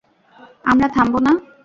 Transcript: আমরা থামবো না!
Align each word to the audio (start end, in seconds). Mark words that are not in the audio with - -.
আমরা 0.65 0.87
থামবো 0.95 1.19
না! 1.25 1.31